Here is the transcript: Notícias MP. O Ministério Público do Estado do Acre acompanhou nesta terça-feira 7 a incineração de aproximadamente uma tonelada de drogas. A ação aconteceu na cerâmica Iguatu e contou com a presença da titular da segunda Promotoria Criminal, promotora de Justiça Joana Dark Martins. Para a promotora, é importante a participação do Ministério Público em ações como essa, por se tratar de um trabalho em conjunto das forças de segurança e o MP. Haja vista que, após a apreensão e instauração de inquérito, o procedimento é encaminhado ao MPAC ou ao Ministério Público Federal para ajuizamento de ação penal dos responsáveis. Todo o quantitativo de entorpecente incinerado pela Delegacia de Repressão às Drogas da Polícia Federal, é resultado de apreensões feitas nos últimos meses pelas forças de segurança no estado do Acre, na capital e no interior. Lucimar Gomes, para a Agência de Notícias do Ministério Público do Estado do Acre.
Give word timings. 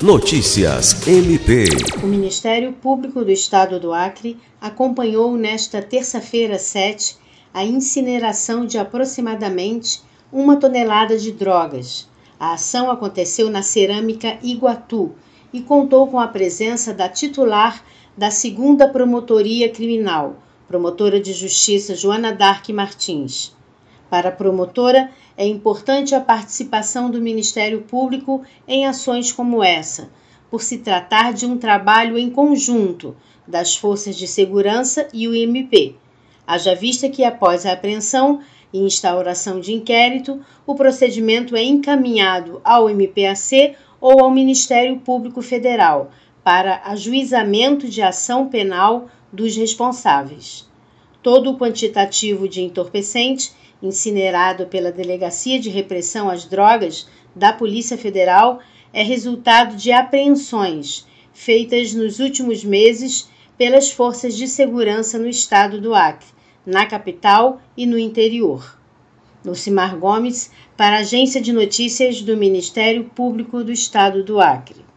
Notícias 0.00 1.08
MP. 1.08 1.64
O 2.00 2.06
Ministério 2.06 2.72
Público 2.72 3.24
do 3.24 3.32
Estado 3.32 3.80
do 3.80 3.92
Acre 3.92 4.38
acompanhou 4.60 5.36
nesta 5.36 5.82
terça-feira 5.82 6.56
7 6.56 7.16
a 7.52 7.64
incineração 7.64 8.64
de 8.64 8.78
aproximadamente 8.78 10.00
uma 10.32 10.54
tonelada 10.54 11.18
de 11.18 11.32
drogas. 11.32 12.08
A 12.38 12.52
ação 12.52 12.92
aconteceu 12.92 13.50
na 13.50 13.60
cerâmica 13.60 14.38
Iguatu 14.40 15.16
e 15.52 15.60
contou 15.62 16.06
com 16.06 16.20
a 16.20 16.28
presença 16.28 16.94
da 16.94 17.08
titular 17.08 17.84
da 18.16 18.30
segunda 18.30 18.86
Promotoria 18.86 19.68
Criminal, 19.68 20.36
promotora 20.68 21.20
de 21.20 21.32
Justiça 21.32 21.96
Joana 21.96 22.32
Dark 22.32 22.68
Martins. 22.68 23.52
Para 24.10 24.30
a 24.30 24.32
promotora, 24.32 25.10
é 25.36 25.46
importante 25.46 26.14
a 26.14 26.20
participação 26.20 27.10
do 27.10 27.20
Ministério 27.20 27.82
Público 27.82 28.42
em 28.66 28.86
ações 28.86 29.30
como 29.30 29.62
essa, 29.62 30.08
por 30.50 30.62
se 30.62 30.78
tratar 30.78 31.32
de 31.32 31.46
um 31.46 31.58
trabalho 31.58 32.18
em 32.18 32.30
conjunto 32.30 33.14
das 33.46 33.76
forças 33.76 34.16
de 34.16 34.26
segurança 34.26 35.08
e 35.12 35.28
o 35.28 35.34
MP. 35.34 35.94
Haja 36.46 36.74
vista 36.74 37.08
que, 37.08 37.24
após 37.24 37.66
a 37.66 37.72
apreensão 37.72 38.40
e 38.72 38.78
instauração 38.78 39.60
de 39.60 39.72
inquérito, 39.72 40.40
o 40.66 40.74
procedimento 40.74 41.56
é 41.56 41.62
encaminhado 41.62 42.60
ao 42.64 42.88
MPAC 42.88 43.76
ou 44.00 44.20
ao 44.20 44.30
Ministério 44.30 44.98
Público 45.00 45.42
Federal 45.42 46.10
para 46.44 46.82
ajuizamento 46.84 47.88
de 47.88 48.00
ação 48.00 48.48
penal 48.48 49.08
dos 49.32 49.56
responsáveis. 49.56 50.67
Todo 51.22 51.50
o 51.50 51.58
quantitativo 51.58 52.48
de 52.48 52.62
entorpecente 52.62 53.52
incinerado 53.82 54.66
pela 54.66 54.92
Delegacia 54.92 55.58
de 55.58 55.70
Repressão 55.70 56.28
às 56.28 56.44
Drogas 56.44 57.06
da 57.34 57.52
Polícia 57.52 57.96
Federal, 57.96 58.60
é 58.92 59.02
resultado 59.02 59.76
de 59.76 59.92
apreensões 59.92 61.06
feitas 61.32 61.94
nos 61.94 62.18
últimos 62.18 62.64
meses 62.64 63.28
pelas 63.56 63.90
forças 63.90 64.36
de 64.36 64.48
segurança 64.48 65.18
no 65.18 65.28
estado 65.28 65.80
do 65.80 65.94
Acre, 65.94 66.26
na 66.66 66.86
capital 66.86 67.60
e 67.76 67.86
no 67.86 67.98
interior. 67.98 68.76
Lucimar 69.44 69.96
Gomes, 69.96 70.50
para 70.76 70.96
a 70.96 71.00
Agência 71.00 71.40
de 71.40 71.52
Notícias 71.52 72.22
do 72.22 72.36
Ministério 72.36 73.04
Público 73.04 73.62
do 73.62 73.70
Estado 73.70 74.24
do 74.24 74.40
Acre. 74.40 74.87